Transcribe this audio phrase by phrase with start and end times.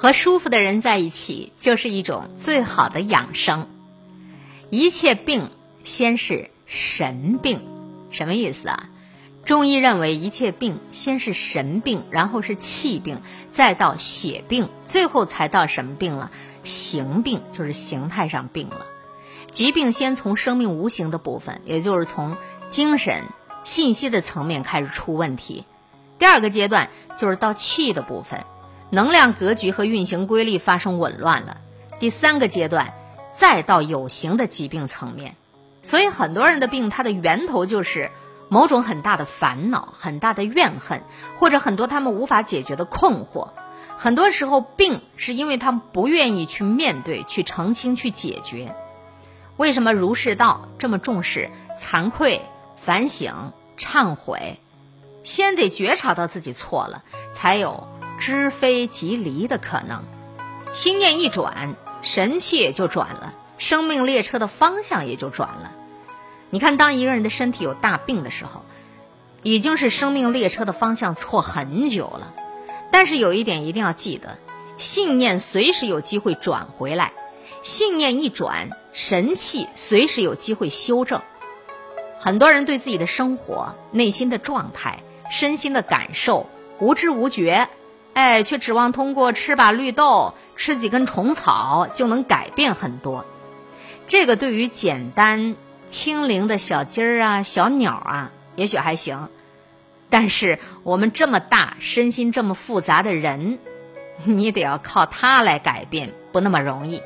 [0.00, 3.66] 和舒服的人在一起，就是一种最好的养生。
[4.70, 5.50] 一切病
[5.82, 7.60] 先是神病，
[8.12, 8.90] 什么意思啊？
[9.44, 16.30] 中医认为，一切病先是神病，然后是气病，再到血病，最后才到什么病了？
[16.62, 18.86] 形病，就是形态上病了。
[19.50, 22.36] 疾病先从生命无形的部分，也就是从
[22.68, 23.24] 精神
[23.64, 25.64] 信息的层面开始出问题。
[26.20, 26.88] 第二个阶段
[27.18, 28.44] 就是到气的部分，
[28.90, 31.58] 能量格局和运行规律发生紊乱了。
[32.00, 32.94] 第三个阶段
[33.30, 35.36] 再到有形的疾病层面。
[35.82, 38.10] 所以很多人的病，它的源头就是
[38.48, 41.02] 某种很大的烦恼、很大的怨恨，
[41.38, 43.48] 或者很多他们无法解决的困惑。
[43.96, 48.74] 很多时候，病是因为他们不愿意去面对、去澄清、去解决。
[49.56, 52.42] 为什么儒释道这么重视惭愧、
[52.76, 54.60] 反省、忏悔？
[55.24, 57.88] 先得觉察到自己错了，才有
[58.18, 60.04] 知非即离的可能。
[60.72, 65.72] 心念一转，神气也就转了，生命列车的方向也就转了。
[66.50, 68.62] 你看，当一个人的身体有大病的时候，
[69.42, 72.34] 已经是生命列车的方向错很久了。
[72.90, 74.38] 但是有一点一定要记得，
[74.76, 77.12] 信念随时有机会转回来，
[77.62, 81.20] 信念一转，神气随时有机会修正。
[82.18, 86.46] 很多人对自己的生活、内心的状态、身心的感受
[86.78, 87.68] 无知无觉，
[88.18, 93.24] 哎，却指望通过吃把绿豆、吃几根虫草就能改变很多。
[94.08, 95.54] 这个对于简单
[95.86, 99.28] 轻灵的小鸡儿啊、小鸟啊，也许还行。
[100.10, 103.60] 但是我们这么大、身心这么复杂的人，
[104.26, 107.00] 你得要靠它来改变，不那么容易。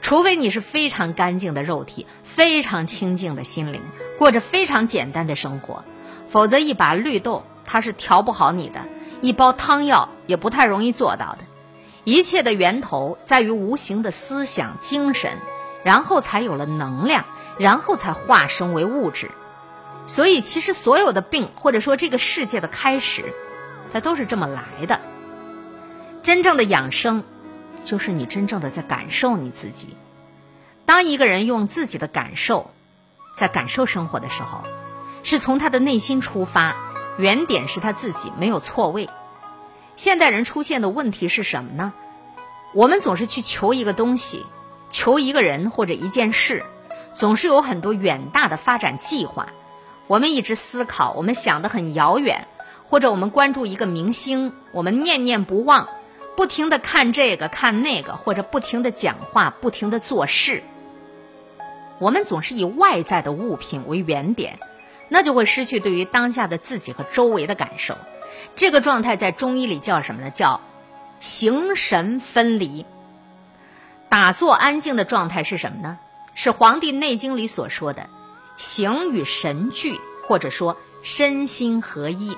[0.00, 3.82] 除非你是非常干净的肉体，非常清净的心灵，
[4.16, 5.84] 过着非常简单的生活，
[6.26, 8.80] 否则一把绿豆它是调不好你的，
[9.20, 11.38] 一包汤药也不太容易做到的。
[12.04, 15.38] 一切的源头在于无形的思想、精神，
[15.84, 17.24] 然后才有了能量，
[17.58, 19.30] 然后才化生为物质。
[20.06, 23.34] 所以，其实所有的病，或者说这个世界的开始，
[23.92, 25.00] 它都是这么来的。
[26.22, 27.24] 真正的养生，
[27.84, 29.94] 就是你真正的在感受你自己。
[30.86, 32.70] 当一个人用自己的感受
[33.36, 34.62] 在感受生活的时候，
[35.22, 36.74] 是从他的内心出发，
[37.18, 39.10] 原点是他自己，没有错位。
[39.96, 41.92] 现代人出现的问题是什么呢？
[42.74, 44.46] 我们总是去求一个东西，
[44.90, 46.64] 求一个人或者一件事，
[47.16, 49.48] 总是有很多远大的发展计划。
[50.06, 52.46] 我们一直思考，我们想得很遥远，
[52.86, 55.88] 或者我们关注一个明星，我们念念不忘，
[56.36, 60.62] 不停的看这个看那个，或者不停的讲话，不停的做事。
[61.98, 64.60] 我们总是以外在的物品为原点，
[65.08, 67.96] 那就会失去对于当下的自己和周围的感受。
[68.54, 70.30] 这个状态在中医里叫什么呢？
[70.30, 70.60] 叫
[71.20, 72.86] 形神分离。
[74.08, 75.98] 打坐安静的状态是什么呢？
[76.34, 78.08] 是《黄帝内经》里所说的。
[78.56, 82.36] 形与神俱，或者说身心合一。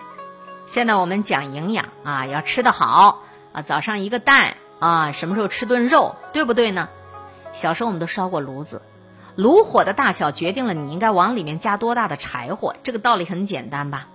[0.67, 6.89] 现在我们讲营养啊，要吃得好啊，早上一个蛋啊，什么时候吃顿肉，对不对呢？
[7.53, 8.83] 小时候我们都烧过炉子，
[9.37, 14.09] 炉火的大小决定了你应该往里面加多大的柴火，这个道理很简单吧？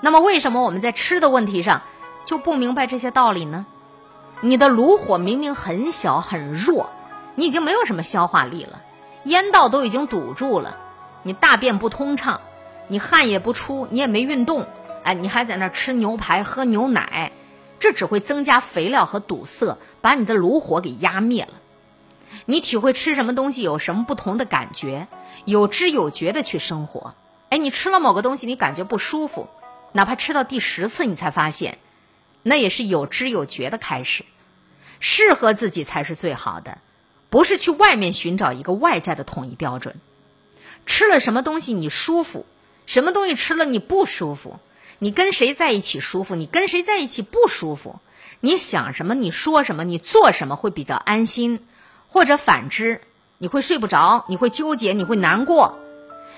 [0.00, 1.82] 那么为什么我们在吃的问题上
[2.24, 3.66] 就不明白这些道理呢？
[4.40, 6.90] 你的炉火明明很小很弱，
[7.34, 8.82] 你已经没有什么消化力了，
[9.24, 10.76] 烟道都已经堵住了。
[11.22, 12.40] 你大便不通畅，
[12.88, 14.66] 你汗也不出，你也没运动，
[15.02, 17.32] 哎，你还在那吃牛排、喝牛奶，
[17.80, 21.54] 这只会增加肥料和堵塞，把你的炉火给压灭了。
[22.44, 25.08] 你体会吃什么东西有什么不同的感觉，
[25.44, 27.14] 有知有觉的去生活。
[27.48, 29.48] 哎，你吃了某个东西，你感觉不舒服，
[29.92, 31.78] 哪怕吃到第十次，你才发现，
[32.42, 34.24] 那也是有知有觉的开始。
[34.98, 36.78] 适合自己才是最好的，
[37.30, 39.96] 不是去外面寻找一个外在的统一标准。
[40.86, 42.46] 吃了什么东西你舒服，
[42.86, 44.58] 什么东西吃了你不舒服？
[44.98, 46.34] 你跟谁在一起舒服？
[46.34, 48.00] 你跟谁在一起不舒服？
[48.40, 49.14] 你想什么？
[49.14, 49.84] 你说什么？
[49.84, 51.60] 你做什么会比较安心？
[52.16, 53.02] 或者反之，
[53.36, 54.24] 你会睡不着？
[54.30, 54.94] 你会纠结？
[54.94, 55.78] 你会难过？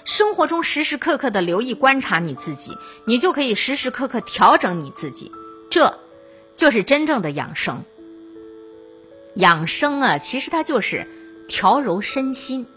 [0.04, 5.30] 生活中时时刻刻的留意观察你自己，你就可以时时刻刻调整你自己。
[5.70, 6.00] 这，
[6.56, 7.84] 就是真正的养生。
[9.36, 11.06] 养生啊，其实它就是
[11.46, 12.66] 调柔身心。《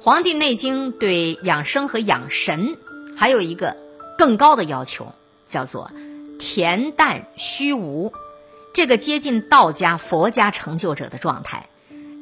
[0.00, 2.78] 黄帝内经》对养生和养神
[3.18, 3.76] 还有一个
[4.16, 5.12] 更高的要求，
[5.46, 5.90] 叫做
[6.40, 8.14] 恬淡虚无，
[8.72, 11.68] 这个接近道家、佛家成就者的状态。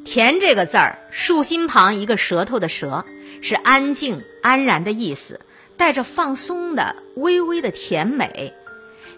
[0.07, 3.03] 恬这个字儿，竖心旁一个舌头的舌，
[3.41, 5.41] 是安静安然的意思，
[5.75, 8.53] 带着放松的微微的甜美。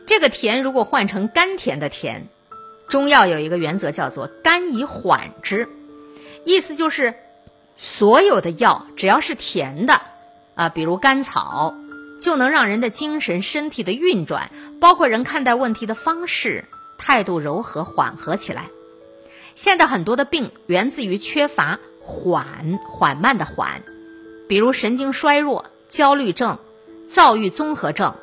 [0.08, 2.28] 这个甜如果换成甘甜的甜，
[2.88, 5.70] 中药有一个原则叫做“甘以缓之”，
[6.44, 7.14] 意思就是
[7.78, 10.02] 所有的药只要是甜的
[10.56, 11.76] 啊，比如甘草，
[12.20, 14.50] 就能让人的精神、身体的运转，
[14.82, 16.66] 包括人看待问题的方式、
[16.98, 18.70] 态度柔和缓和起来。
[19.60, 23.84] 现在很多的病源自于缺乏缓缓慢的缓，
[24.48, 26.60] 比如神经衰弱、焦虑症、
[27.10, 28.16] 躁郁综合症，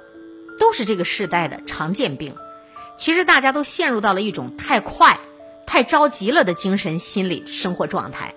[0.59, 2.35] 都是这个时代的常见病。
[2.97, 5.21] 其实大家都陷入到了一种太快、
[5.67, 8.35] 太着急了的精神心理生活状态，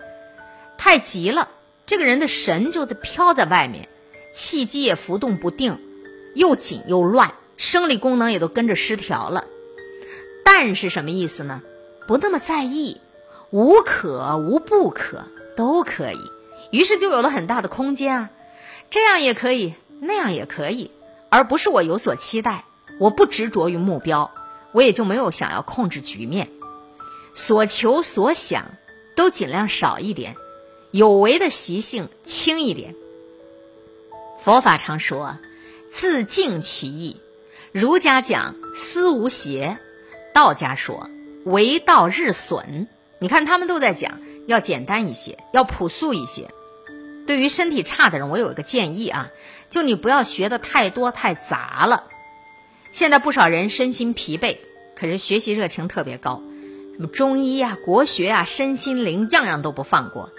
[0.78, 1.48] 太急了，
[1.86, 3.88] 这个人的神就在飘在外面，
[4.34, 5.80] 气机也浮动不定，
[6.36, 9.46] 又紧又乱，生理功能也都跟着失调了。
[10.44, 11.62] 但是什么意思呢？
[12.10, 13.00] 不那么在意，
[13.52, 15.26] 无可无不可
[15.56, 16.32] 都可以，
[16.72, 18.30] 于是就有了很大的空间啊，
[18.90, 20.90] 这样也可以，那样也可以，
[21.30, 22.66] 而不是我有所期待，
[23.00, 24.32] 我不执着于目标，
[24.72, 26.50] 我也就没有想要控制局面，
[27.36, 28.72] 所求所想
[29.16, 30.36] 都尽量少一点，
[30.90, 32.96] 有为的习性轻一点。
[34.40, 35.38] 佛法常说，
[35.92, 37.18] 自净其意，
[37.72, 39.78] 儒家讲思无邪，
[40.34, 41.08] 道家说。
[41.50, 42.88] 为道日损，
[43.20, 46.50] 你看他们都在讲要简单一些，要朴素一些。
[47.26, 49.30] 对于身体差的人，我有一个建议啊，
[49.70, 52.06] 就你不要学的太多太杂了。
[52.92, 54.58] 现在不少人身心疲惫，
[54.96, 56.42] 可是学习热情特别高，
[56.96, 60.30] 什么中医啊、国学啊、身心灵，样样都不放过。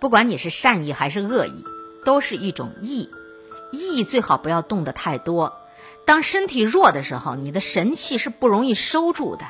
[0.00, 1.64] 不管你是善意还是恶意，
[2.04, 3.08] 都是一种意。
[3.70, 5.54] 意最好不要动的太多。
[6.04, 9.44] 当身体弱的时候，你的神气是不容易收住的。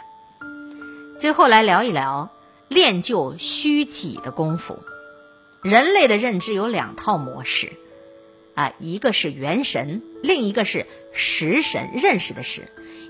[1.22, 2.30] 最后来聊一聊
[2.66, 4.80] 练就虚己的功夫。
[5.62, 7.74] 人类的认知有两套模式，
[8.56, 12.62] 啊，一个是元神，另一个是识神，认识的识。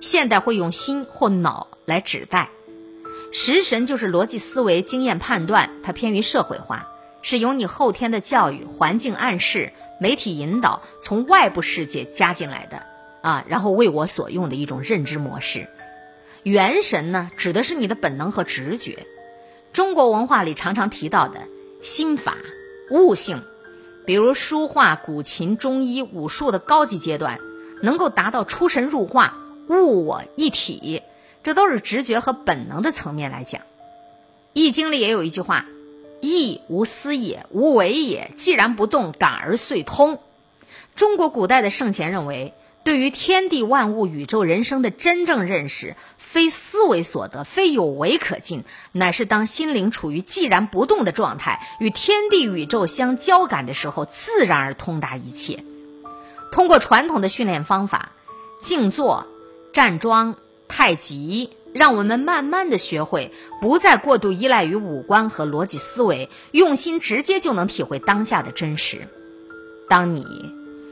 [0.03, 2.51] 现代会用心或脑来指代。
[3.33, 6.91] 识神就是逻辑思维、经验判断，它偏于社会化，
[7.23, 12.83] 是由你后天的教育、环境暗示、媒体引导，从外部世界加进来的
[13.23, 15.67] 啊，然后为我所用的一种认知模式。
[16.43, 19.07] 元神呢，指的是你的本能和直觉。
[19.73, 21.43] 中国文化里常常提到的
[21.83, 22.37] 心法、
[22.91, 23.43] 悟性，
[24.07, 27.39] 比如书画、古琴、中医、武术的高级阶段，
[27.81, 31.03] 能够达到出神入化、物我一体，
[31.45, 33.63] 这都是直觉和本能的层面来讲。
[34.53, 35.67] 易经里也有一句话
[36.21, 38.33] ：“意无思也，无为也。
[38.35, 40.19] 既然不动，感而遂通。”
[40.97, 42.53] 中国古代的圣贤认为。
[42.85, 55.63] 对于天地万物、宇宙人生的真正认识，非思维所得，非有为可尽，乃是当心灵处于寂然不动的状态，与天地宇宙相交感的时候，自然而通达一切。
[56.51, 58.11] 通过传统的训练方法，
[58.59, 59.27] 静坐、
[59.73, 60.35] 站桩、
[60.67, 63.31] 太极，让我们慢慢的学会，
[63.61, 69.07] 不再过度依赖于五官和逻辑思维，用心直接就能体会当下的真实。
[69.89, 70.27] 当你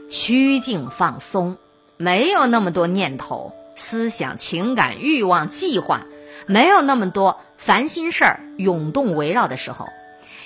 [0.09, 1.57] 虚静放松。
[2.01, 6.07] 没有那么多念头、思想、情感、欲望、计划，
[6.47, 9.87] 没有那么多烦心事儿涌动围绕的时候，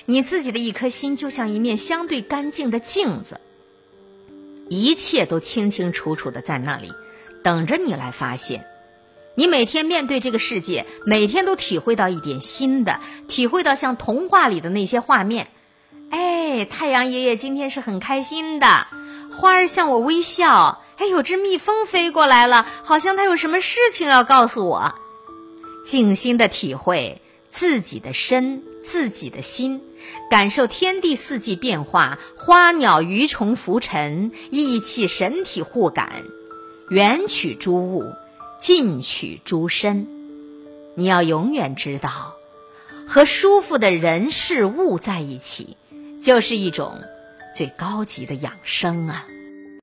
[0.04, 3.40] 你自己的一颗心就像一面相对干净的镜子，
[4.68, 6.92] 一切都清清楚楚的在那里，
[7.42, 8.66] 等着你来发现。
[9.34, 15.48] 你每天面对这个世界，每天都体会到一点新的，体会到像童话里的那些画面。
[16.10, 18.86] 哎，太阳爷爷今天是很开心的，
[19.32, 20.82] 花儿向我微笑。
[20.98, 24.94] 哎，有只蜜蜂飞过来了，好像它有什么事情要告诉我。
[25.84, 29.82] 静心的体会自己的身，自己的心，
[30.30, 36.24] 感受天地四季变化，花鸟鱼虫浮沉，意气神体互感，
[36.88, 38.02] 缘取诸物，
[38.58, 40.08] 近取诸身。
[40.94, 42.34] 你要永远知道，
[43.06, 45.76] 和舒服的人事物在一起，
[46.22, 47.02] 就是一种
[47.54, 49.26] 最高级的养生啊。